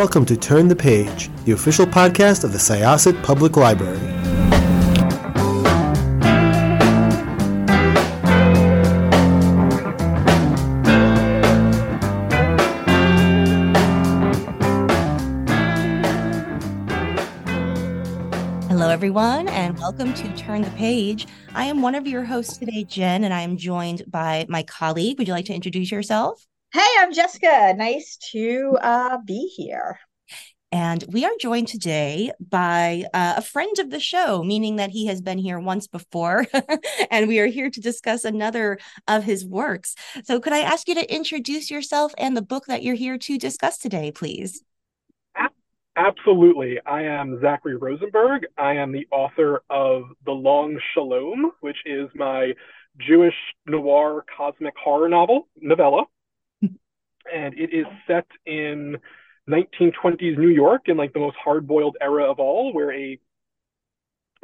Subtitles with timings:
[0.00, 3.98] welcome to Turn the Page, the official podcast of the Syosset Public Library.
[18.68, 21.26] Hello, everyone, and welcome to Turn the Page.
[21.54, 25.18] I am one of your hosts today, Jenn, and I am joined by my colleague.
[25.18, 26.46] Would you like to introduce yourself?
[26.72, 27.76] Hey, I'm Jessikah.
[27.76, 29.98] Nice to uh, be here.
[30.70, 35.06] And we are joined today by uh, a friend of the show, meaning that he
[35.06, 36.46] has been here once before.
[37.10, 39.96] and we are here to discuss another of his works.
[40.22, 43.36] So, could I ask you to introduce yourself and the book that you're here to
[43.36, 44.62] discuss today, please?
[45.96, 46.78] Absolutely.
[46.86, 48.46] I am Zachary Rosenberg.
[48.56, 52.52] I am the author of The Long Shalom, which is my
[52.96, 53.34] Jewish
[53.66, 56.04] noir cosmic horror novel, novella
[57.32, 58.96] and it is set in
[59.48, 63.18] 1920s New York in like the most hard-boiled era of all, where a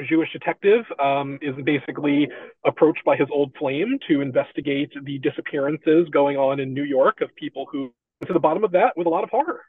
[0.08, 2.28] Jewish detective um, is basically
[2.64, 7.34] approached by his old flame to investigate the disappearances going on in New York of
[7.36, 7.92] people who
[8.26, 9.62] to the bottom of that with a lot of horror.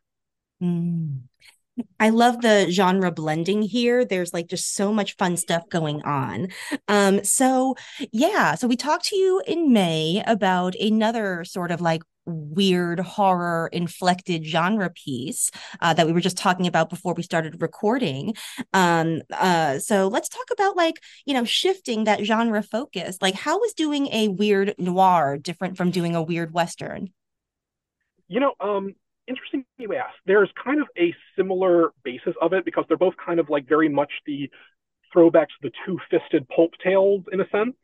[0.61, 1.21] Mm.
[1.99, 4.03] I love the genre blending here.
[4.03, 6.47] There's like just so much fun stuff going on.
[6.87, 7.75] Um, so
[8.11, 13.69] yeah, so we talked to you in May about another sort of like weird horror
[13.71, 18.35] inflected genre piece uh, that we were just talking about before we started recording.
[18.73, 23.17] Um uh so let's talk about like you know shifting that genre focus.
[23.21, 27.09] Like how is doing a weird noir different from doing a weird western?
[28.27, 28.93] You know um
[29.27, 30.13] interesting you ask.
[30.25, 33.89] There's kind of a similar basis of it because they're both kind of like very
[33.89, 34.49] much the
[35.15, 37.75] throwbacks to the two-fisted pulp tales in a sense.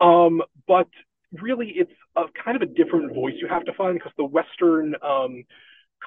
[0.00, 0.88] Um but
[1.32, 4.94] really it's a kind of a different voice you have to find because the Western
[5.02, 5.44] um,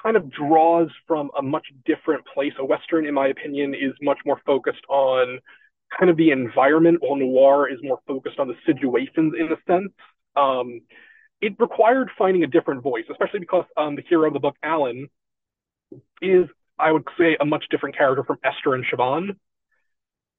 [0.02, 2.54] kind of draws from a much different place.
[2.60, 5.40] A Western, in my opinion, is much more focused on
[5.98, 9.94] kind of the environment, while noir is more focused on the situations in a sense.
[10.36, 10.82] Um,
[11.42, 15.10] it required finding a different voice, especially because um, the hero of the book, Alan,
[16.22, 16.46] is,
[16.80, 19.36] I would say, a much different character from Esther and Siobhan.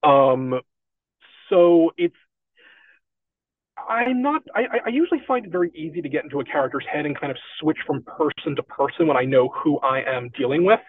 [0.03, 0.59] Um,
[1.49, 2.15] so it's
[3.87, 4.41] I'm not.
[4.55, 7.31] I, I usually find it very easy to get into a character's head and kind
[7.31, 10.79] of switch from person to person when I know who I am dealing with.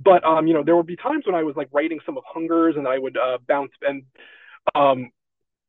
[0.00, 2.24] But um, you know, there would be times when I was like writing some of
[2.26, 4.02] Hungers, and I would uh, bounce and
[4.74, 5.10] um,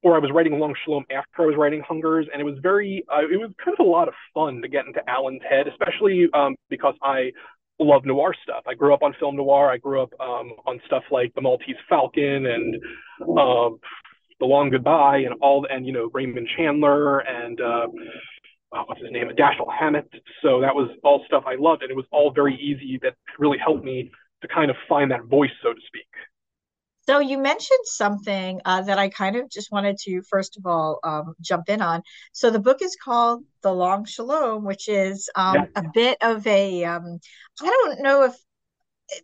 [0.02, 3.04] or I was writing Long Shalom after I was writing Hungers, and it was very.
[3.12, 6.28] Uh, it was kind of a lot of fun to get into Alan's head, especially
[6.34, 7.32] um, because I
[7.80, 8.64] love noir stuff.
[8.68, 9.72] I grew up on film noir.
[9.72, 12.76] I grew up um, on stuff like The Maltese Falcon and
[13.38, 13.80] um,
[14.44, 17.88] the Long Goodbye and all, and you know Raymond Chandler and uh,
[18.74, 20.10] oh, what's his name, Dashiell Hammett.
[20.42, 23.00] So that was all stuff I loved, and it was all very easy.
[23.02, 24.12] That really helped me
[24.42, 26.08] to kind of find that voice, so to speak.
[27.08, 31.00] So you mentioned something uh, that I kind of just wanted to first of all
[31.06, 32.02] um, jump in on.
[32.34, 35.66] So the book is called The Long Shalom, which is um, yeah.
[35.78, 37.20] a bit of a um,
[37.62, 38.34] I don't know if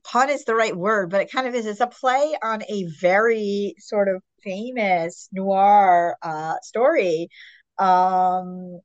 [0.04, 1.66] pun is the right word, but it kind of is.
[1.66, 7.30] It's a play on a very sort of famous noir uh, story.
[7.78, 8.80] Um,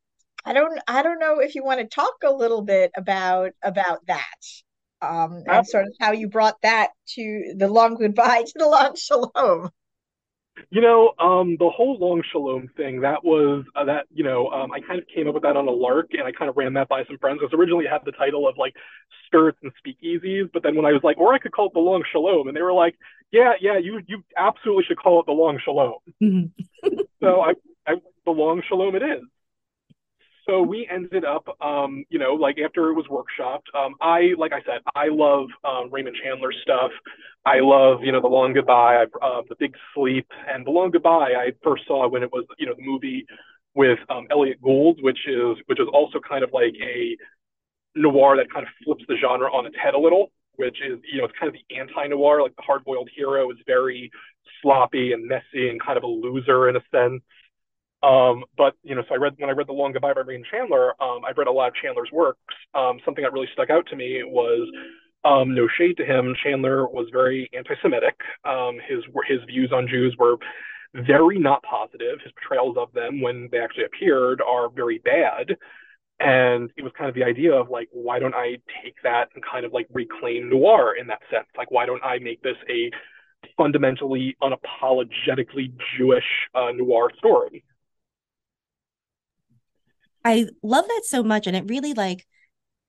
[0.44, 4.06] I don't I don't know if you want to talk a little bit about about
[4.06, 4.24] that.
[5.02, 8.96] Um, and sort of how you brought that to the long goodbye to the long
[8.96, 9.70] shalom.
[10.70, 14.72] You know, um, the whole long shalom thing, that was uh, that, you know, um,
[14.72, 16.74] I kind of came up with that on a lark and I kind of ran
[16.74, 18.74] that by some friends because originally it had the title of like
[19.26, 20.50] skirts and speakeasies.
[20.52, 22.56] But then when I was like, or I could call it the long shalom, and
[22.56, 22.96] they were like,
[23.32, 25.98] yeah, yeah, you you absolutely should call it the long shalom.
[26.22, 26.88] Mm-hmm.
[27.20, 27.54] so I,
[27.86, 27.94] I,
[28.24, 29.22] the long shalom it is.
[30.46, 34.52] So we ended up, um, you know, like after it was workshopped, um, I, like
[34.52, 36.90] I said, I love um, Raymond Chandler stuff.
[37.46, 40.90] I love, you know, The Long Goodbye, I, uh, The Big Sleep, and The Long
[40.90, 41.32] Goodbye.
[41.36, 43.26] I first saw when it was, you know, the movie
[43.74, 47.16] with um, Elliott Gould, which is which is also kind of like a
[47.96, 51.18] noir that kind of flips the genre on its head a little, which is, you
[51.18, 52.42] know, it's kind of the anti-noir.
[52.42, 54.10] Like the hard-boiled hero is very
[54.60, 57.22] sloppy and messy and kind of a loser in a sense.
[58.04, 60.46] Um, but you know, so I read when I read The Long Goodbye by Raymond
[60.50, 62.54] Chandler, um, I read a lot of Chandler's works.
[62.74, 64.68] Um, something that really stuck out to me was
[65.24, 66.34] um, no shade to him.
[66.42, 68.20] Chandler was very anti-Semitic.
[68.44, 70.36] Um, his his views on Jews were
[70.94, 72.20] very not positive.
[72.22, 75.56] His portrayals of them when they actually appeared are very bad.
[76.20, 79.42] And it was kind of the idea of like, why don't I take that and
[79.44, 81.48] kind of like reclaim noir in that sense?
[81.56, 82.90] Like, why don't I make this a
[83.56, 86.24] fundamentally unapologetically Jewish
[86.54, 87.64] uh, noir story?
[90.24, 91.46] I love that so much.
[91.46, 92.26] And it really like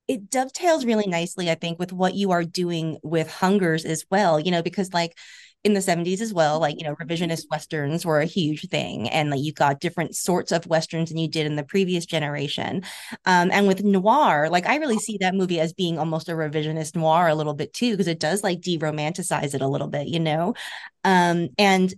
[0.07, 4.39] it dovetails really nicely, I think, with what you are doing with Hungers as well,
[4.39, 5.17] you know, because like
[5.63, 9.09] in the 70s as well, like, you know, revisionist Westerns were a huge thing.
[9.09, 12.83] And like you got different sorts of Westerns than you did in the previous generation.
[13.25, 16.95] Um, and with noir, like I really see that movie as being almost a revisionist
[16.95, 20.07] noir a little bit too, because it does like de romanticize it a little bit,
[20.07, 20.53] you know?
[21.03, 21.93] Um, and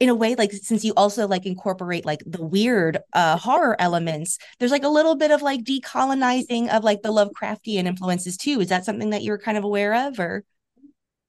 [0.00, 4.38] in a way like since you also like incorporate like the weird uh horror elements
[4.58, 8.60] there's like a little bit of like decolonizing of like the lovecraftian influences too.
[8.60, 10.44] Is that something that you're kind of aware of or?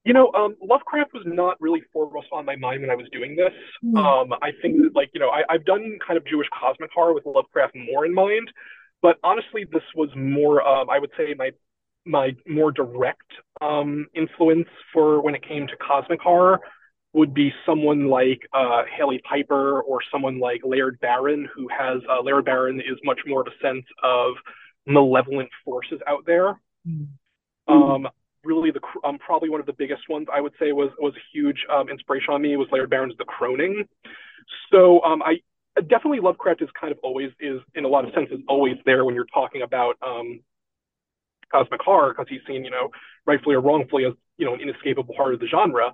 [0.03, 3.35] You know um lovecraft was not really foremost on my mind when i was doing
[3.35, 3.53] this.
[3.83, 3.97] Mm.
[3.97, 7.13] um i think that like you know I, i've done kind of jewish cosmic horror
[7.13, 8.51] with lovecraft more in mind
[9.01, 11.51] but honestly this was more um i would say my
[12.06, 13.31] my more direct
[13.62, 16.59] um influence for when it came to cosmic horror
[17.15, 22.21] would be someone like uh, Hailey Piper or someone like Laird Barron, who has uh,
[22.21, 24.33] Laird Barron is much more of a sense of
[24.85, 26.59] malevolent forces out there.
[26.85, 27.73] Mm-hmm.
[27.73, 28.07] Um,
[28.44, 31.23] really, the um, probably one of the biggest ones I would say was was a
[31.33, 33.88] huge um, inspiration on me was Laird Barron's The Croning.
[34.73, 35.38] So um, I
[35.81, 39.15] definitely Lovecraft is kind of always is in a lot of senses always there when
[39.15, 40.41] you're talking about um,
[41.50, 42.89] cosmic horror because he's seen you know
[43.25, 45.94] rightfully or wrongfully as you know an inescapable part of the genre.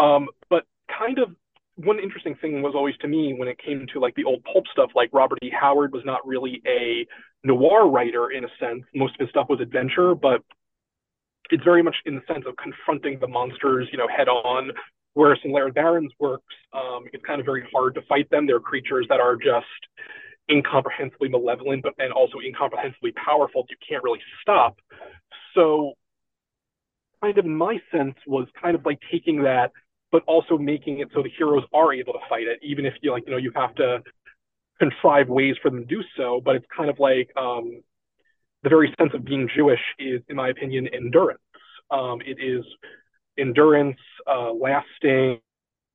[0.00, 0.64] Um, but
[0.98, 1.30] kind of
[1.76, 4.64] one interesting thing was always to me when it came to like the old pulp
[4.72, 5.50] stuff, like Robert E.
[5.50, 7.06] Howard was not really a
[7.44, 8.84] noir writer in a sense.
[8.94, 10.42] Most of his stuff was adventure, but
[11.50, 14.70] it's very much in the sense of confronting the monsters, you know, head on.
[15.14, 18.46] Whereas in Laird Barron's works, um, it's kind of very hard to fight them.
[18.46, 19.66] They're creatures that are just
[20.48, 23.66] incomprehensibly malevolent, but and also incomprehensibly powerful.
[23.68, 24.78] You can't really stop.
[25.54, 25.94] So,
[27.22, 29.72] kind of my sense, was kind of like taking that
[30.12, 33.12] but also making it so the heroes are able to fight it, even if you
[33.12, 34.02] like, you know, you have to
[34.78, 36.40] contrive ways for them to do so.
[36.44, 37.82] But it's kind of like um,
[38.62, 41.40] the very sense of being Jewish is, in my opinion, endurance.
[41.90, 42.64] Um, it is
[43.38, 45.40] endurance, uh, lasting.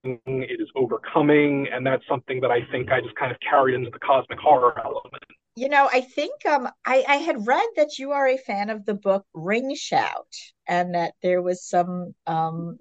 [0.03, 3.89] It is overcoming, and that's something that I think I just kind of carried into
[3.89, 5.23] the cosmic horror element.
[5.55, 8.85] You know, I think um, I, I had read that you are a fan of
[8.85, 10.27] the book Ring Shout,
[10.67, 12.77] and that there was some um,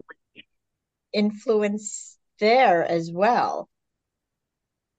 [1.14, 3.69] influence there as well.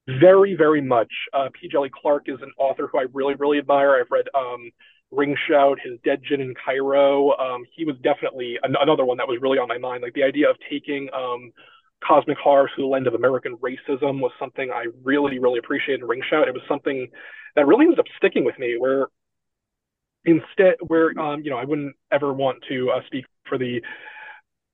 [0.07, 1.11] Very, very much.
[1.33, 1.67] Uh, P.
[1.67, 3.95] Djeli Clark is an author who I really, really admire.
[3.95, 4.71] I've read um,
[5.11, 7.31] Ring Shout, his Dead Djinn in Cairo.
[7.31, 10.03] Um, he was definitely an- another one that was really on my mind.
[10.03, 11.51] Like the idea of taking um,
[12.03, 16.07] cosmic horror through the lens of American racism was something I really, really appreciated in
[16.07, 16.47] Ring Shout.
[16.47, 17.07] It was something
[17.55, 18.75] that really ended up sticking with me.
[18.77, 19.07] Where
[20.23, 23.81] instead, where um, you know, I wouldn't ever want to uh, speak for the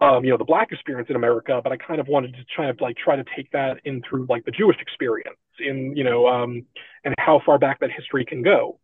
[0.01, 2.71] um, you know, the black experience in America, but I kind of wanted to try
[2.71, 6.27] to like try to take that in through like the Jewish experience in, you know,
[6.27, 6.65] um,
[7.05, 8.79] and how far back that history can go,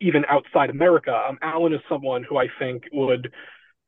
[0.00, 1.12] even outside America.
[1.12, 3.32] Um, Alan is someone who I think would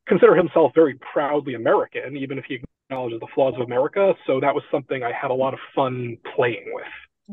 [0.05, 4.13] consider himself very proudly American, even if he acknowledges the flaws of America.
[4.27, 6.83] So that was something I had a lot of fun playing with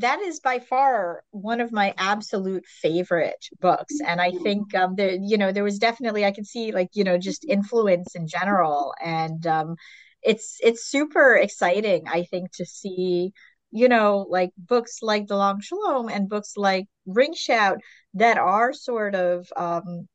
[0.00, 4.00] that is by far one of my absolute favorite books.
[4.06, 7.04] And i think um there you know there was definitely i can see like you
[7.04, 8.94] know just influence in general.
[9.04, 9.76] And um
[10.22, 13.32] it's it's super exciting i think to see
[13.70, 17.78] you know like books like the long shalom and books like ring shout
[18.14, 20.08] that are sort of um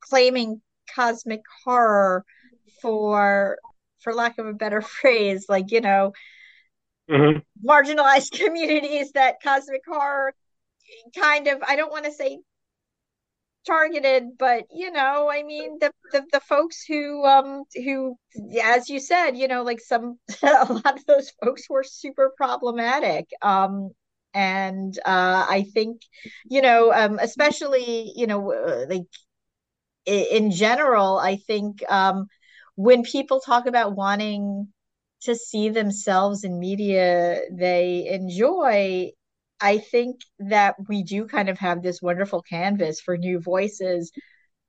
[0.00, 0.60] claiming
[0.94, 2.24] cosmic horror
[2.80, 3.58] for
[4.00, 6.12] for lack of a better phrase like you know
[7.10, 7.68] mm-hmm.
[7.68, 10.34] marginalized communities that cosmic horror
[11.18, 12.38] kind of i don't want to say
[13.66, 18.16] targeted but you know i mean the, the the folks who um who
[18.62, 23.28] as you said you know like some a lot of those folks were super problematic
[23.40, 23.90] um
[24.34, 26.02] and uh i think
[26.44, 29.06] you know um especially you know uh, like
[30.06, 32.26] in general i think um
[32.74, 34.66] when people talk about wanting
[35.24, 39.10] to see themselves in media they enjoy
[39.60, 44.12] i think that we do kind of have this wonderful canvas for new voices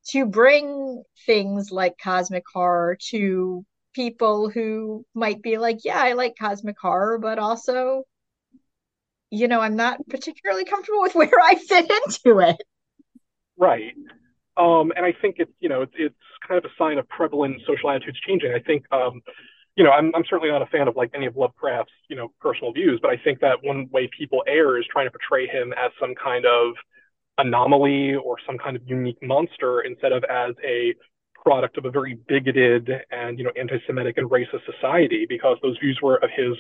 [0.10, 6.34] to bring things like cosmic horror to people who might be like yeah i like
[6.40, 8.04] cosmic horror but also
[9.30, 12.58] you know i'm not particularly comfortable with where i fit into it.
[13.58, 13.94] Right.
[14.58, 16.16] Um, and i think it's you know it's, it's
[16.48, 18.54] kind of a sign of prevalent social attitudes changing.
[18.54, 19.22] I think um,
[19.76, 22.32] you know, I'm, I'm certainly not a fan of like any of Lovecraft's, you know,
[22.40, 25.74] personal views, but I think that one way people err is trying to portray him
[25.74, 26.76] as some kind of
[27.38, 30.94] anomaly or some kind of unique monster instead of as a
[31.44, 36.00] product of a very bigoted and you know anti-Semitic and racist society because those views
[36.02, 36.56] were of his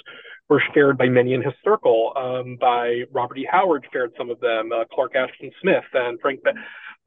[0.49, 2.13] were shared by many in his circle.
[2.15, 3.47] Um, by Robert E.
[3.49, 6.41] Howard shared some of them, uh, Clark Ashton Smith and Frank.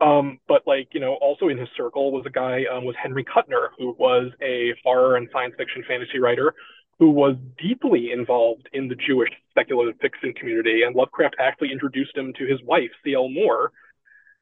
[0.00, 3.24] Um, but like you know, also in his circle was a guy um, was Henry
[3.24, 6.54] Kuttner, who was a horror and science fiction fantasy writer
[6.98, 12.32] who was deeply involved in the Jewish speculative fiction community, and Lovecraft actually introduced him
[12.38, 13.28] to his wife, C.L.
[13.28, 13.70] Moore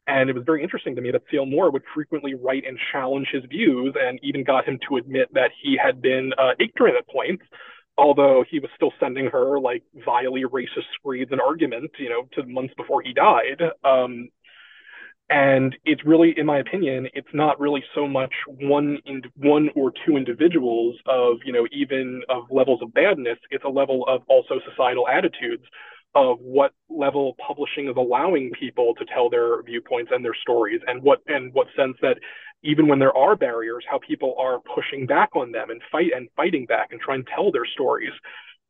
[0.07, 1.47] and it was very interesting to me that C.L.
[1.47, 5.51] Moore would frequently write and challenge his views and even got him to admit that
[5.63, 7.45] he had been uh, ignorant at points,
[7.97, 12.47] although he was still sending her like vilely racist screeds and arguments, you know, to
[12.47, 13.63] months before he died.
[13.83, 14.29] Um,
[15.31, 19.91] and it's really, in my opinion, it's not really so much one in, one or
[20.05, 23.39] two individuals of, you know, even of levels of badness.
[23.51, 25.65] It's a level of also societal attitudes
[26.14, 31.02] of what level publishing is allowing people to tell their viewpoints and their stories and
[31.02, 32.18] what and what sense that
[32.62, 36.28] even when there are barriers how people are pushing back on them and fight and
[36.37, 38.12] fighting back and trying to tell their stories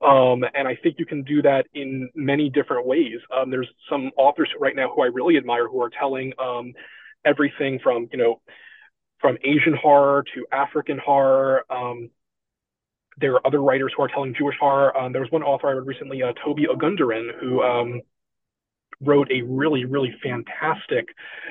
[0.05, 3.19] um, and I think you can do that in many different ways.
[3.35, 6.73] Um, there's some authors right now who I really admire who are telling um,
[7.25, 8.41] everything from you know
[9.21, 12.11] from Asian horror to African horror um,
[13.19, 14.97] there are other writers who are telling Jewish horror.
[14.97, 18.01] Um, there was one author I read recently, uh, Tobi Ogundiran, who um,
[19.01, 21.09] wrote a really, really fantastic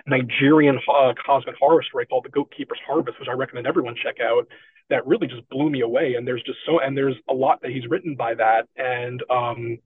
[0.07, 4.47] Nigerian uh, cosmic horror story called The Goatkeeper's Harvest, which I recommend everyone check out.
[4.89, 6.15] That really just blew me away.
[6.15, 8.67] And there's just so, and there's a lot that he's written by that.
[8.75, 9.77] And um,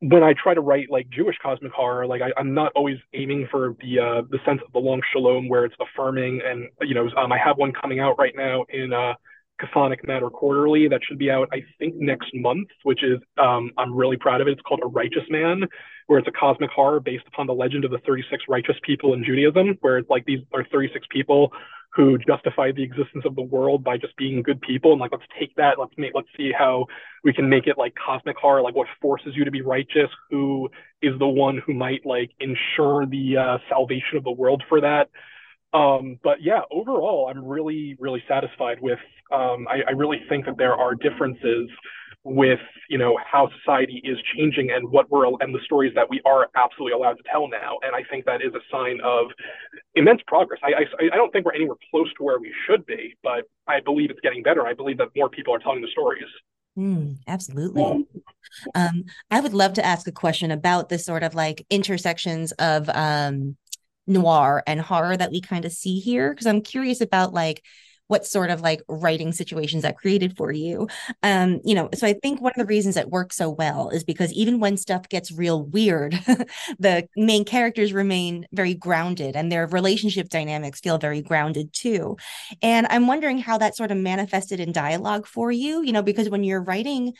[0.00, 3.48] when I try to write like Jewish cosmic horror, like I, am not always aiming
[3.50, 6.40] for the uh, the sense of the long shalom where it's affirming.
[6.44, 9.14] And you know, um, I have one coming out right now in uh,
[9.60, 13.94] Chthonic Matter Quarterly that should be out, I think, next month, which is, um, I'm
[13.94, 14.52] really proud of it.
[14.52, 15.64] It's called A Righteous Man,
[16.06, 19.24] where it's a cosmic horror based upon the legend of the 36 righteous people in
[19.24, 21.52] Judaism, where it's like these are 36 people
[21.94, 24.92] who justify the existence of the world by just being good people.
[24.92, 26.86] And like, let's take that, let's make, let's see how
[27.24, 30.70] we can make it like cosmic horror, like what forces you to be righteous, who
[31.02, 35.10] is the one who might like ensure the uh, salvation of the world for that.
[35.72, 38.98] Um, but yeah, overall, I'm really, really satisfied with.
[39.30, 41.70] Um, I, I, really think that there are differences
[42.24, 42.58] with,
[42.88, 46.48] you know, how society is changing and what we're and the stories that we are
[46.56, 47.78] absolutely allowed to tell now.
[47.82, 49.26] And I think that is a sign of
[49.94, 50.60] immense progress.
[50.64, 53.80] I, I, I don't think we're anywhere close to where we should be, but I
[53.80, 54.66] believe it's getting better.
[54.66, 56.28] I believe that more people are telling the stories.
[56.78, 58.06] Mm, absolutely.
[58.74, 62.88] Um, I would love to ask a question about this sort of like intersections of
[62.90, 63.56] um,
[64.10, 67.62] noir and horror that we kind of see here because i'm curious about like
[68.10, 70.88] what sort of like writing situations that created for you.
[71.22, 74.02] Um you know so i think one of the reasons it works so well is
[74.02, 76.12] because even when stuff gets real weird
[76.80, 82.16] the main characters remain very grounded and their relationship dynamics feel very grounded too.
[82.62, 86.28] And i'm wondering how that sort of manifested in dialogue for you you know because
[86.28, 87.12] when you're writing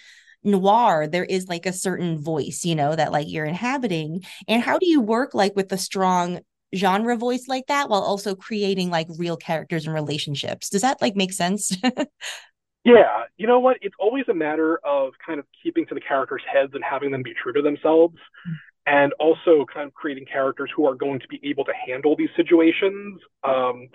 [0.43, 4.25] noir there is like a certain voice you know that like you're inhabiting.
[4.49, 6.41] And how do you work like with the strong
[6.75, 10.69] genre voice like that while also creating like real characters and relationships.
[10.69, 11.77] Does that like make sense?
[12.85, 13.79] yeah, you know what?
[13.83, 17.23] It's always a matter of kind of keeping to the characters' heads and having them
[17.23, 18.17] be true to themselves.
[18.17, 18.55] Mm-hmm.
[18.87, 22.31] And also kind of creating characters who are going to be able to handle these
[22.35, 23.21] situations.
[23.45, 23.89] Um,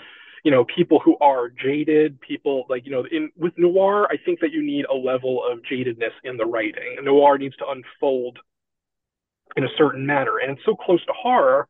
[0.44, 4.40] you know, people who are jaded, people like, you know, in with noir, I think
[4.42, 6.98] that you need a level of jadedness in the writing.
[7.02, 8.38] Noir needs to unfold
[9.58, 10.38] in a certain manner.
[10.38, 11.68] And it's so close to horror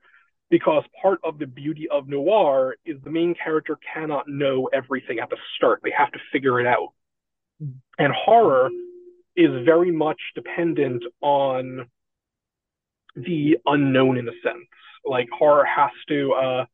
[0.50, 5.30] because part of the beauty of noir is the main character cannot know everything at
[5.30, 5.82] the start.
[5.84, 6.90] They have to figure it out.
[7.98, 8.70] And horror
[9.36, 11.88] is very much dependent on
[13.16, 14.68] the unknown in a sense.
[15.06, 16.66] Like horror has to uh,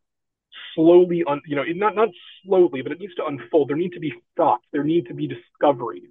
[0.75, 2.09] slowly, un- you know, not not
[2.43, 3.69] slowly, but it needs to unfold.
[3.69, 4.65] There need to be thoughts.
[4.71, 6.09] There need to be discoveries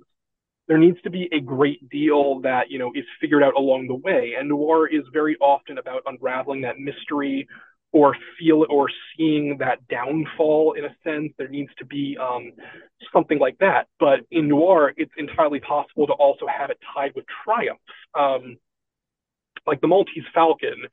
[0.70, 3.94] there needs to be a great deal that you know is figured out along the
[3.96, 4.34] way.
[4.38, 7.48] And noir is very often about unraveling that mystery
[7.90, 11.32] or feel or seeing that downfall in a sense.
[11.36, 12.52] There needs to be um,
[13.12, 13.88] something like that.
[13.98, 17.80] But in noir it's entirely possible to also have it tied with triumph
[18.16, 18.56] um,
[19.66, 20.84] like the maltese falcon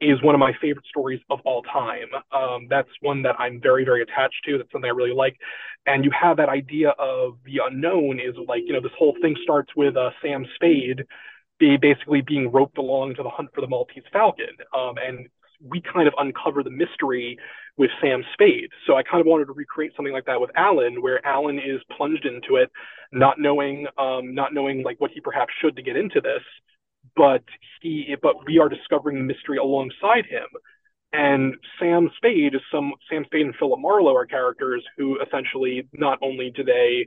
[0.00, 2.08] is one of my favorite stories of all time.
[2.32, 4.58] Um, that's one that I'm very, very attached to.
[4.58, 5.36] That's something I really like.
[5.86, 9.36] And you have that idea of the unknown is like, you know, this whole thing
[9.42, 11.04] starts with uh, Sam Spade
[11.60, 14.56] be basically being roped along to the hunt for the Maltese Falcon.
[14.76, 15.28] Um, and
[15.60, 17.38] we kind of uncover the mystery
[17.76, 18.70] with Sam Spade.
[18.86, 21.80] So I kind of wanted to recreate something like that with Alan, where Alan is
[21.96, 22.70] plunged into it,
[23.12, 26.42] not knowing, um, not knowing like what he perhaps should to get into this
[27.16, 27.44] but
[27.80, 30.46] he but we are discovering the mystery alongside him
[31.14, 36.18] and Sam Spade is some Sam Spade and Philip Marlowe are characters who essentially not
[36.20, 37.06] only do they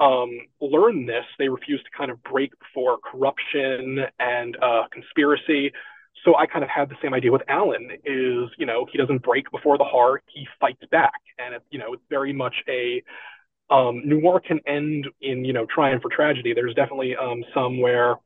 [0.00, 0.30] um,
[0.60, 5.70] learn this, they refuse to kind of break before corruption and uh, conspiracy.
[6.24, 7.90] So I kind of had the same idea with Alan.
[8.04, 11.78] Is you know he doesn't break before the heart, he fights back, and it, you
[11.78, 13.02] know it's very much a
[13.68, 16.54] um, noir can end in you know triumph or tragedy.
[16.54, 18.16] There's definitely um, some where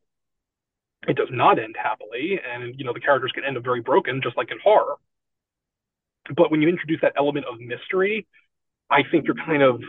[1.06, 4.20] it does not end happily, and you know the characters can end up very broken,
[4.22, 4.96] just like in horror.
[6.34, 8.26] But when you introduce that element of mystery,
[8.90, 9.80] I think you're kind of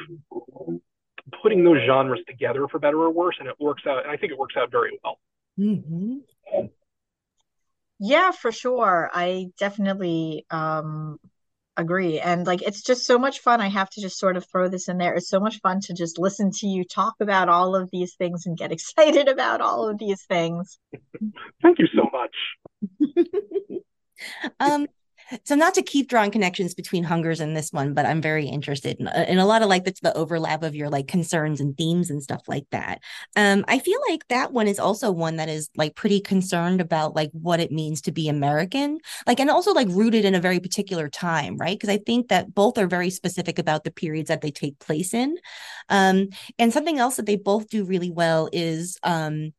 [1.42, 4.04] putting those genres together for better or worse, and it works out.
[4.04, 5.20] And I think it works out very well.
[5.60, 6.18] Mm-hmm.
[8.00, 9.10] Yeah, for sure.
[9.12, 11.20] I definitely um,
[11.78, 12.20] agree.
[12.20, 13.62] And like, it's just so much fun.
[13.62, 15.14] I have to just sort of throw this in there.
[15.14, 18.46] It's so much fun to just listen to you talk about all of these things
[18.46, 20.80] and get excited about all of these things.
[21.62, 22.36] Thank you so much.
[24.60, 24.88] um,
[25.44, 28.98] so not to keep drawing connections between hungers and this one but i'm very interested
[29.00, 31.78] in, uh, in a lot of like the, the overlap of your like concerns and
[31.78, 33.00] themes and stuff like that.
[33.36, 37.16] Um i feel like that one is also one that is like pretty concerned about
[37.16, 40.60] like what it means to be american like and also like rooted in a very
[40.60, 41.78] particular time right?
[41.78, 45.14] Because i think that both are very specific about the periods that they take place
[45.14, 45.38] in.
[45.90, 46.30] Um
[46.60, 49.54] and something else that they both do really well is um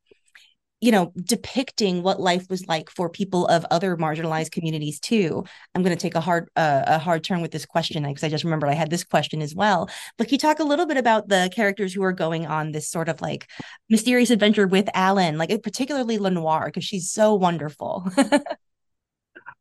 [0.80, 5.44] you know depicting what life was like for people of other marginalized communities too.
[5.74, 8.28] I'm going to take a hard uh, a hard turn with this question because i
[8.28, 9.88] just remembered i had this question as well.
[10.16, 12.88] But can you talk a little bit about the characters who are going on this
[12.88, 13.48] sort of like
[13.88, 18.08] mysterious adventure with alan like particularly lenore because she's so wonderful.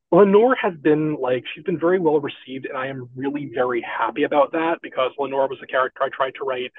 [0.10, 4.24] Lenore has been like she's been very well received, and I am really very happy
[4.24, 6.72] about that because Lenore was a character I tried to write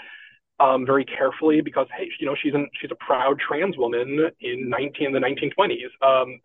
[0.61, 4.69] um, very carefully because hey, you know, she's an, she's a proud trans woman in
[4.69, 6.07] 19 the 1920s.
[6.07, 6.41] Um,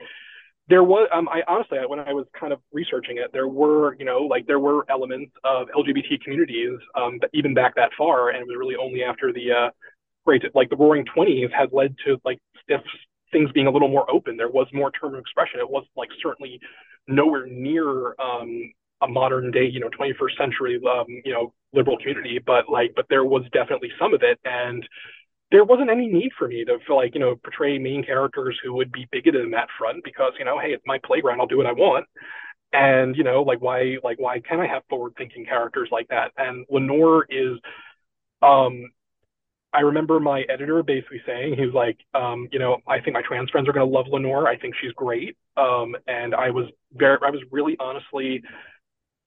[0.69, 4.05] there was um, I honestly when I was kind of researching it, there were you
[4.05, 8.47] know like there were elements of LGBT communities um, even back that far, and it
[8.47, 9.69] was really only after the uh,
[10.25, 12.81] great like the Roaring Twenties had led to like stiff
[13.31, 14.37] things being a little more open.
[14.37, 15.59] There was more term of expression.
[15.59, 16.61] It was like certainly
[17.07, 22.39] nowhere near um, a modern day, you know, 21st century, um, you know, liberal community,
[22.45, 24.87] but like, but there was definitely some of it, and
[25.51, 28.73] there wasn't any need for me to feel like, you know, portray main characters who
[28.73, 31.57] would be bigoted in that front because, you know, hey, it's my playground, I'll do
[31.57, 32.05] what I want.
[32.73, 36.31] And, you know, like why, like why can't I have forward thinking characters like that?
[36.37, 37.59] And Lenore is,
[38.41, 38.85] um,
[39.71, 43.21] I remember my editor basically saying he was like, um, you know, I think my
[43.21, 44.47] trans friends are going to love Lenore.
[44.47, 45.37] I think she's great.
[45.55, 48.41] Um, and I was very, I was really honestly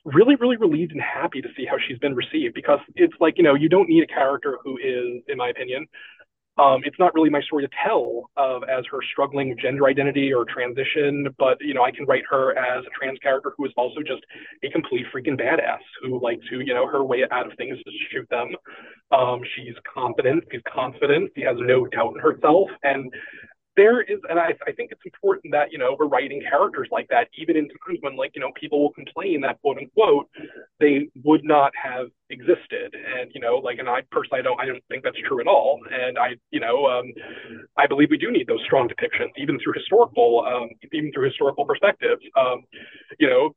[0.07, 3.45] really, really relieved and happy to see how she's been received because it's like, you
[3.45, 5.87] know, you don't need a character who is, in my opinion,
[6.59, 10.33] um, it's not really my story to tell of as her struggling with gender identity
[10.33, 13.73] or transition, but you know, I can write her as a trans character who is
[13.77, 14.23] also just
[14.65, 17.85] a complete freaking badass who likes to, you know, her way out of things is
[17.85, 18.55] to shoot them.
[19.13, 23.13] Um, she's confident, she's confident, she has no doubt in herself, and
[23.77, 27.09] there is, and I, I think it's important that, you know, we're writing characters like
[27.09, 30.29] that, even in times when, like, you know, people will complain that, quote unquote,
[30.81, 32.95] they would not have existed.
[32.95, 35.47] And, you know, like, and I personally, I don't, I don't think that's true at
[35.47, 35.81] all.
[35.91, 37.13] And I, you know, um,
[37.77, 41.65] I believe we do need those strong depictions, even through historical, um, even through historical
[41.65, 42.23] perspectives.
[42.37, 42.65] Um,
[43.19, 43.55] you know,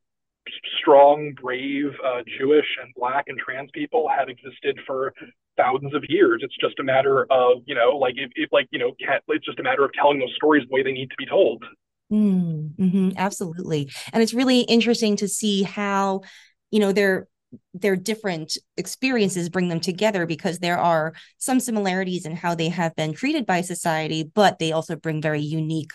[0.80, 5.12] strong, brave uh, Jewish and Black and trans people have existed for
[5.56, 6.42] thousands of years.
[6.44, 8.92] It's just a matter of, you know, like if, if like, you know,
[9.28, 11.64] it's just a matter of telling those stories the way they need to be told.
[12.12, 13.90] Mm, hmm absolutely.
[14.12, 16.22] And it's really interesting to see how,
[16.70, 17.28] you know, their
[17.74, 22.94] their different experiences bring them together because there are some similarities in how they have
[22.94, 25.90] been treated by society, but they also bring very unique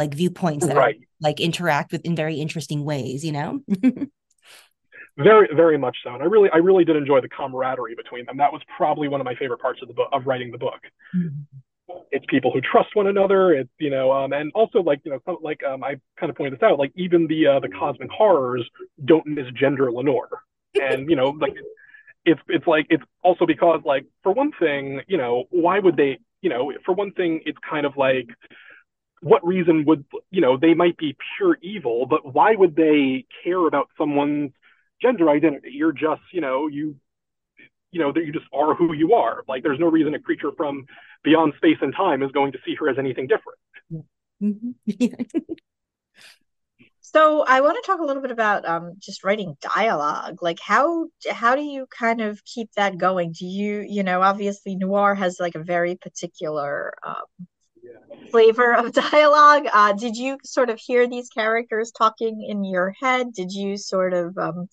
[0.00, 0.96] like viewpoints that right.
[0.96, 3.60] are, like interact with in very interesting ways, you know?
[5.18, 8.36] very very much so and i really i really did enjoy the camaraderie between them
[8.36, 10.80] that was probably one of my favorite parts of the book of writing the book
[11.14, 11.92] mm-hmm.
[12.10, 15.38] it's people who trust one another it's you know um, and also like you know
[15.42, 18.66] like um, i kind of pointed this out like even the uh, the cosmic horrors
[19.04, 20.28] don't misgender lenore
[20.80, 21.54] and you know like
[22.24, 26.18] it's it's like it's also because like for one thing you know why would they
[26.40, 28.28] you know for one thing it's kind of like
[29.22, 33.66] what reason would you know they might be pure evil but why would they care
[33.66, 34.50] about someone's
[35.00, 35.70] gender identity.
[35.72, 36.96] You're just, you know, you,
[37.90, 39.42] you know, that you just are who you are.
[39.48, 40.86] Like there's no reason a creature from
[41.24, 44.06] beyond space and time is going to see her as anything different.
[44.42, 45.06] Mm-hmm.
[47.00, 50.38] so I want to talk a little bit about um, just writing dialogue.
[50.40, 53.32] Like how how do you kind of keep that going?
[53.32, 57.46] Do you, you know, obviously noir has like a very particular um,
[58.30, 59.66] flavor of dialogue.
[59.72, 63.32] Uh, did you sort of hear these characters talking in your head?
[63.32, 64.68] Did you sort of, um,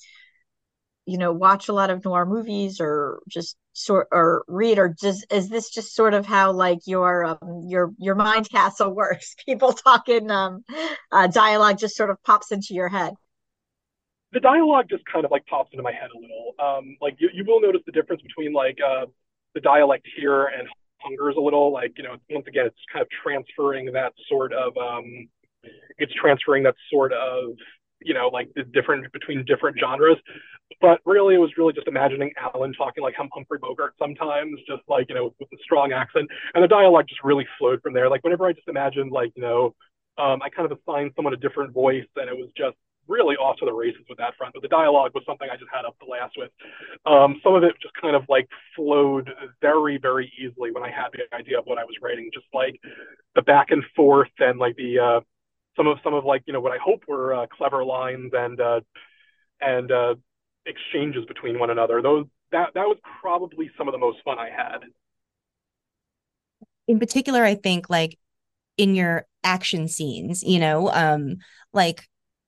[1.06, 5.26] you know, watch a lot of noir movies, or just sort or read, or just
[5.32, 9.36] is this just sort of how like your um, your your mind castle works?
[9.46, 10.64] People talking um,
[11.12, 13.14] uh, dialogue just sort of pops into your head
[14.34, 16.54] the dialogue just kind of like pops into my head a little.
[16.60, 19.06] Um, like you, you will notice the difference between like uh,
[19.54, 20.68] the dialect here and
[21.00, 21.72] hungers a little.
[21.72, 25.28] Like you know, once again, it's kind of transferring that sort of um,
[25.98, 27.52] it's transferring that sort of
[28.02, 30.18] you know like the different between different genres.
[30.82, 35.08] But really, it was really just imagining Alan talking like Humphrey Bogart sometimes, just like
[35.10, 38.10] you know with a strong accent, and the dialogue just really flowed from there.
[38.10, 39.76] Like whenever I just imagined like you know.
[40.20, 42.76] Um, I kind of assigned someone a different voice, and it was just
[43.08, 44.54] really off to the races with that front.
[44.54, 46.52] But the dialogue was something I just had up the last with.
[47.06, 49.30] Um, some of it just kind of like flowed
[49.62, 52.30] very, very easily when I had the idea of what I was writing.
[52.34, 52.80] Just like
[53.36, 55.20] the back and forth and like the uh,
[55.76, 58.60] some of some of like you know what I hope were uh, clever lines and
[58.60, 58.82] uh,
[59.62, 60.16] and uh,
[60.66, 62.02] exchanges between one another.
[62.02, 64.80] Those that that was probably some of the most fun I had.
[66.88, 68.18] In particular, I think like
[68.78, 71.38] in your action scenes, you know, um,
[71.74, 72.08] like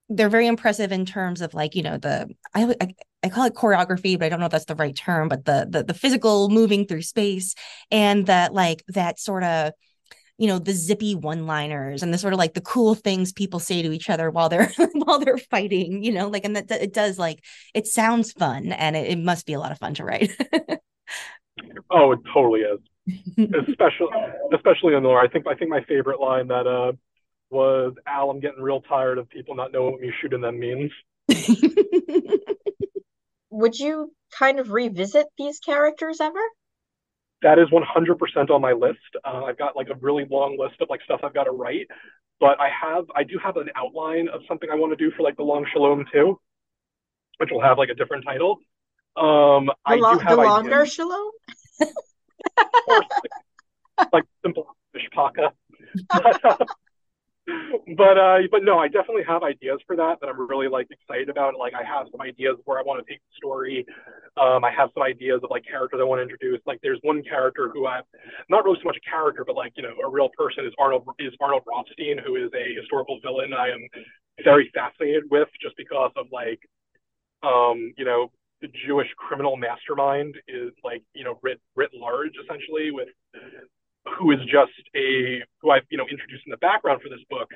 [0.09, 2.93] they're very impressive in terms of like you know the I, I,
[3.23, 5.27] I call it choreography, but I don't know if that's the right term.
[5.27, 7.55] But the the, the physical moving through space
[7.91, 9.73] and that like that sort of
[10.39, 13.59] you know the zippy one liners and the sort of like the cool things people
[13.59, 16.93] say to each other while they're while they're fighting you know like and that, it
[16.93, 17.43] does like
[17.75, 20.31] it sounds fun and it, it must be a lot of fun to write
[21.91, 22.79] oh it totally is
[23.67, 24.07] especially
[24.53, 26.93] especially in the i think i think my favorite line that uh
[27.49, 30.91] was Al, I'm getting real tired of people not knowing what me shooting them means.
[33.51, 36.39] Would you kind of revisit these characters ever?
[37.41, 38.99] That is 100% on my list.
[39.23, 41.87] Uh, I've got like a really long list of like stuff I've got to write,
[42.39, 45.23] but I have I do have an outline of something I want to do for
[45.23, 46.39] like the Long Shalom too,
[47.37, 48.59] which will have like a different title.
[49.15, 50.93] Um, the I lo- do have the longer ideas.
[50.93, 51.31] Shalom.
[52.87, 53.03] Or,
[53.97, 55.51] like, like simple mishpaka.
[57.97, 61.29] But, uh, but no i definitely have ideas for that that i'm really like excited
[61.29, 61.55] about.
[61.57, 63.85] Like i have some ideas of where i want to take the story.
[64.37, 66.61] Um i have some ideas of like characters i want to introduce.
[66.65, 68.03] Like there's one character who i'm
[68.49, 71.07] not really so much a character but like you know a real person is arnold
[71.19, 73.87] is arnold rothstein who is a historical villain i am
[74.43, 76.59] very fascinated with just because of like
[77.43, 78.31] um you know
[78.61, 83.07] the jewish criminal mastermind is like you know writ writ large essentially with
[84.17, 87.49] who is just a who I've you know introduced in the background for this book,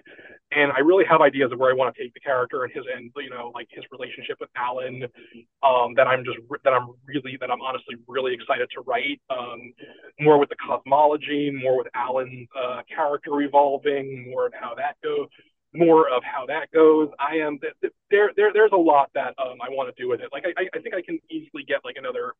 [0.51, 2.83] and I really have ideas of where I want to take the character and his
[2.93, 5.03] and you know like his relationship with Alan,
[5.63, 9.73] um, that I'm just that I'm really that I'm honestly really excited to write, um,
[10.19, 15.27] more with the cosmology, more with Alan's uh, character evolving, more of how that goes,
[15.73, 17.09] more of how that goes.
[17.19, 17.59] I am
[18.11, 20.29] there there there's a lot that um, I want to do with it.
[20.33, 22.33] Like I I think I can easily get like another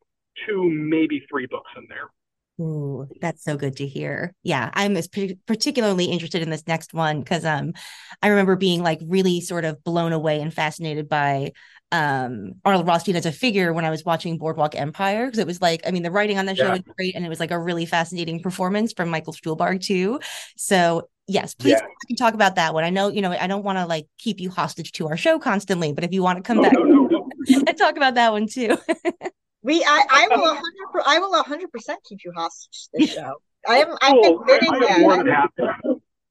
[0.46, 2.10] two maybe three books in there.
[2.60, 4.32] Ooh, that's so good to hear.
[4.44, 4.96] Yeah, I'm
[5.46, 7.72] particularly interested in this next one because um,
[8.22, 11.52] I remember being like really sort of blown away and fascinated by
[11.90, 15.60] um Arnold Rothstein as a figure when I was watching Boardwalk Empire because it was
[15.60, 16.72] like I mean the writing on the show yeah.
[16.72, 20.18] was great and it was like a really fascinating performance from Michael Stuhlbarg too.
[20.56, 21.86] So yes, please yeah.
[22.06, 22.84] can talk about that one.
[22.84, 25.38] I know you know I don't want to like keep you hostage to our show
[25.38, 27.30] constantly, but if you want to come back no, no.
[27.66, 28.76] and talk about that one too.
[29.64, 33.34] We, I, I will, hundred, I will hundred percent keep you hostage this show.
[33.66, 34.42] I am, I'm cool.
[34.42, 34.70] admitting
[35.24, 35.48] that.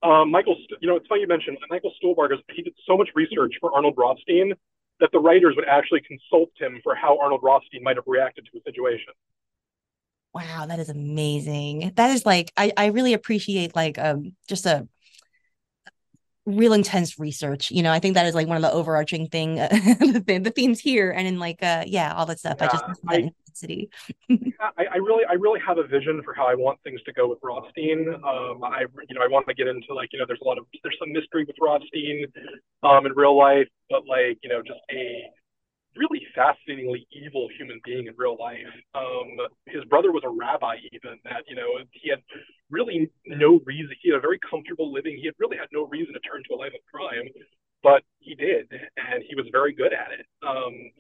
[0.04, 2.30] Um, Michael, you know, it's funny you mentioned Michael Stuhlbarg.
[2.54, 4.54] He did so much research for Arnold Rothstein
[5.00, 8.60] that the writers would actually consult him for how Arnold Rothstein might have reacted to
[8.60, 9.14] a situation.
[10.34, 11.94] Wow, that is amazing.
[11.96, 14.88] That is like I, I really appreciate like um just a
[16.46, 19.60] real intense research you know i think that is like one of the overarching thing
[19.60, 22.72] uh, the, the, themes here and in like uh yeah all that stuff yeah, i
[22.72, 23.90] just I, intensity.
[24.60, 27.30] I, I, really i really have a vision for how i want things to go
[27.30, 28.10] with rothstein.
[28.10, 30.58] Um i you know i want to get into like you know there's a lot
[30.58, 32.26] of there's some mystery with rothstein
[32.84, 35.24] um in real life but like you know just a
[35.96, 38.70] really fascinatingly evil human being in real life.
[38.96, 42.22] Um, his brother was a rabbi, even that you know he had
[42.70, 43.96] really no reason.
[44.02, 45.18] He had a very comfortable living.
[45.18, 47.30] He had really had no reason to turn to a life of crime,
[47.82, 50.26] but he did, and he was very good at it.
[50.46, 50.92] Um,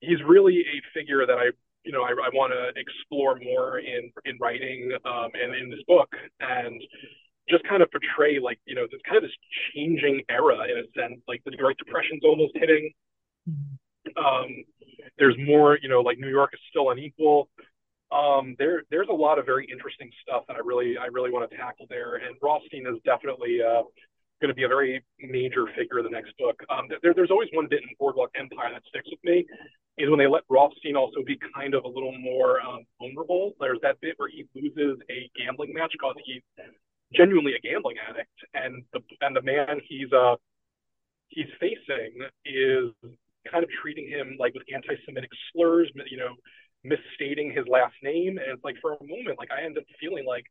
[0.00, 1.50] he's really a figure that I
[1.84, 5.82] you know I, I want to explore more in in writing um, and in this
[5.86, 6.80] book and
[7.48, 9.36] just kind of portray like you know this kind of this
[9.74, 12.90] changing era in a sense like the Great Depression's almost hitting.
[14.16, 14.64] Um,
[15.18, 17.48] there's more, you know, like New York is still unequal.
[18.10, 21.50] um, there there's a lot of very interesting stuff that I really I really want
[21.50, 22.16] to tackle there.
[22.16, 23.82] And Rothstein is definitely uh,
[24.40, 26.56] going to be a very major figure in the next book.
[26.70, 29.44] Um, there, there's always one bit in Boardwalk Empire that sticks with me
[29.98, 33.52] is when they let Rothstein also be kind of a little more um, vulnerable.
[33.60, 36.42] There's that bit where he loses a gambling match because he's
[37.12, 40.36] genuinely a gambling addict, and the and the man he's uh
[41.28, 42.92] he's facing is
[43.50, 46.34] kind of treating him like with anti-Semitic slurs, you know,
[46.84, 48.38] misstating his last name.
[48.38, 50.44] And it's like for a moment, like I end up feeling like,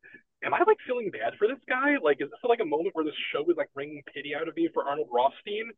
[0.44, 1.96] am I like feeling bad for this guy?
[2.02, 4.56] Like, is this like a moment where this show is like wringing pity out of
[4.56, 5.70] me for Arnold Rothstein?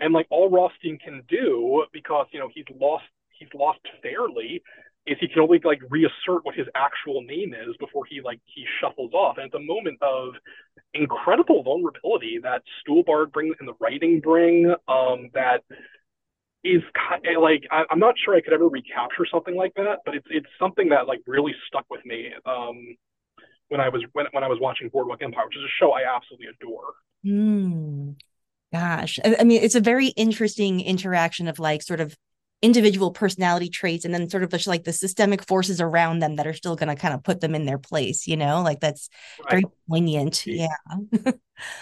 [0.00, 3.04] And like all Rothstein can do because you know he's lost
[3.38, 4.62] he's lost fairly
[5.06, 8.64] is he can only like reassert what his actual name is before he like he
[8.80, 9.36] shuffles off.
[9.38, 10.34] And it's a moment of
[10.92, 15.62] incredible vulnerability that Stuhlbarg brings and the writing bring um, that
[16.62, 20.00] is kind of, like I, am not sure I could ever recapture something like that,
[20.04, 22.96] but it's it's something that like really stuck with me um,
[23.68, 26.02] when I was when when I was watching Boardwalk Empire, which is a show I
[26.14, 26.94] absolutely adore.
[27.24, 28.16] Mm,
[28.72, 32.16] gosh, I, I mean, it's a very interesting interaction of like sort of
[32.62, 36.52] individual personality traits and then sort of like the systemic forces around them that are
[36.52, 38.62] still going to kind of put them in their place you know?
[38.62, 39.08] Like that's
[39.40, 39.50] right.
[39.50, 40.46] very poignant.
[40.46, 40.68] Yeah.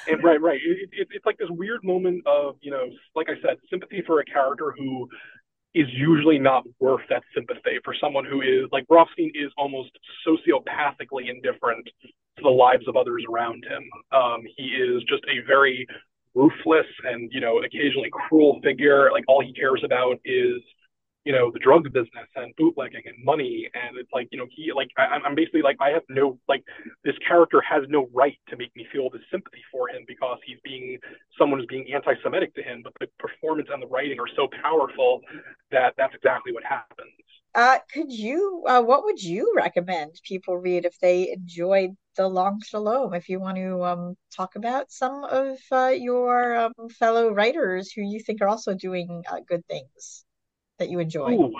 [0.09, 0.59] And right right.
[0.61, 4.19] It, it, it's like this weird moment of you know like i said sympathy for
[4.19, 5.09] a character who
[5.75, 7.79] is usually not worth that sympathy.
[7.85, 9.91] For someone who is like Rothstein is almost
[10.27, 13.85] sociopathically indifferent to the lives of others around him.
[14.11, 15.87] Um, he is just a very
[16.35, 19.11] ruthless and you know occasionally cruel figure.
[19.13, 20.61] Like all he cares about is
[21.25, 23.69] you know the drug business and bootlegging and money.
[23.75, 26.65] And it's like you know he like I, I'm basically like I have no like
[27.05, 30.59] this character has no right to make me feel this sympathy for him because he's
[30.65, 30.99] being
[31.39, 32.83] someone who's being anti-Semitic to him.
[32.83, 35.21] But the performance and the writing are so powerful
[35.71, 37.13] that that's exactly what happens.
[37.55, 42.61] Uh, could you, uh, what would you recommend people read if they enjoyed The Long
[42.61, 43.15] Shalom?
[43.15, 48.03] If you want to um, talk about some of uh, your um, fellow writers who
[48.03, 50.25] you think are also doing uh, good things
[50.81, 51.31] that you enjoy.
[51.35, 51.55] Ooh,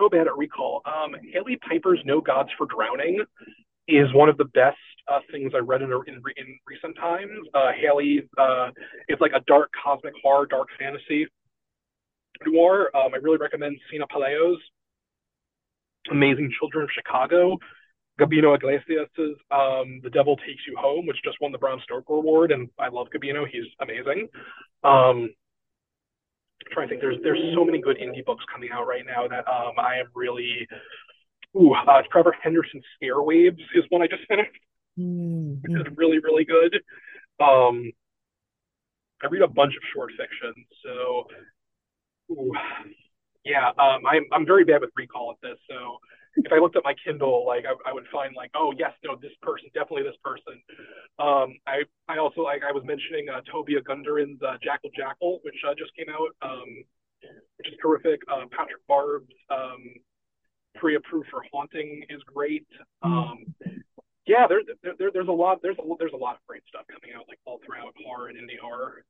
[0.00, 0.80] so bad at recall.
[0.86, 3.22] Um, Hailey Piper's No Gods for Drowning
[3.86, 4.78] is one of the best
[5.08, 7.46] uh, things I read in, in, in recent times.
[7.52, 8.70] Uh, Hailey uh,
[9.10, 11.26] is like a dark cosmic horror, dark fantasy
[12.46, 12.90] noir.
[12.96, 14.58] Um, I really recommend Sina Palaio's
[16.10, 17.58] Amazing Children of Chicago.
[18.22, 22.52] Gabino Iglesias's um, The Devil Takes You Home, which just won the Bram Stoker Award,
[22.52, 23.44] and I love Gabino.
[23.50, 24.28] He's amazing.
[24.84, 25.34] Um,
[26.62, 29.26] I'm trying to think, there's there's so many good indie books coming out right now
[29.26, 30.68] that um, I am really.
[31.54, 34.56] Ooh, uh, Trevor Henderson's Scare Waves is one I just finished,
[34.98, 35.60] mm-hmm.
[35.60, 36.76] which is really really good.
[37.40, 37.92] Um,
[39.22, 41.26] I read a bunch of short fiction, so
[42.30, 42.52] ooh,
[43.44, 45.58] yeah, um, I'm I'm very bad with recall at this.
[45.68, 45.98] So
[46.36, 49.16] if I looked at my Kindle, like I, I would find like, oh yes, no,
[49.16, 50.60] this person, definitely this person.
[51.18, 55.56] Um, I I also like I was mentioning uh, Tobi Ogundiran's uh, Jackal Jackal, which
[55.68, 56.84] uh, just came out, um,
[57.58, 58.20] which is terrific.
[58.30, 59.94] Uh, Patrick Barb's um,
[60.74, 62.66] pre-approved for Haunting is great.
[63.02, 63.54] Um,
[64.26, 64.62] yeah, there,
[64.98, 67.38] there, there's a lot there's a there's a lot of great stuff coming out like
[67.44, 69.04] all throughout horror and indie horror.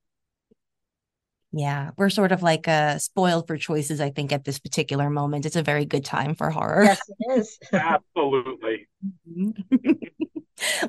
[1.52, 5.44] Yeah, we're sort of like uh, spoiled for choices, I think, at this particular moment.
[5.44, 6.84] It's a very good time for horror.
[6.84, 7.58] Yes, it is.
[7.72, 8.88] Absolutely.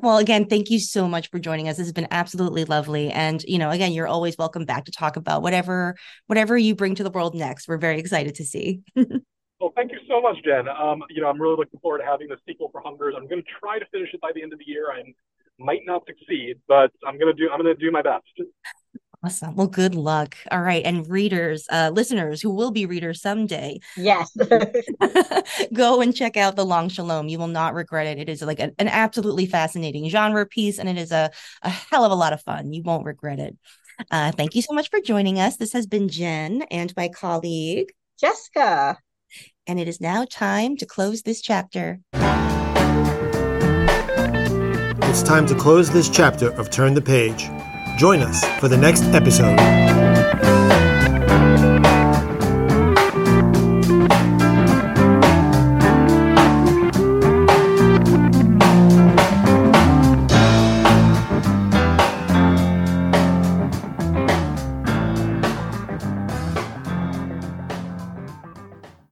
[0.02, 1.76] well, again, thank you so much for joining us.
[1.76, 3.12] This has been absolutely lovely.
[3.12, 5.96] And, you know, again, you're always welcome back to talk about whatever
[6.28, 7.68] whatever you bring to the world next.
[7.68, 8.82] We're very excited to see.
[8.96, 10.70] well, thank you so much, Jenn.
[10.70, 13.16] Um, you know, I'm really looking forward to having the sequel for Hungers.
[13.18, 14.92] I'm going to try to finish it by the end of the year.
[14.92, 15.04] I
[15.60, 18.24] might not succeed, but I'm going to do I'm going to do my best.
[19.26, 19.56] Awesome.
[19.56, 20.36] Well, good luck.
[20.52, 20.84] All right.
[20.84, 23.80] And readers, uh, listeners who will be readers someday.
[23.96, 24.36] Yes.
[25.74, 27.30] go and check out The Long Shalom.
[27.30, 28.20] You will not regret it.
[28.20, 31.32] It is like a, an absolutely fascinating genre piece and it is a,
[31.62, 32.74] a hell of a lot of fun.
[32.74, 33.56] You won't regret it.
[34.12, 35.56] Uh, thank you so much for joining us.
[35.56, 38.98] This has been Jenn and my colleague, Jessikah.
[39.68, 42.02] And it is now time to close this chapter.
[45.06, 47.50] It's time to close this chapter of Turn the Page.
[47.96, 50.63] Join us for the next episode.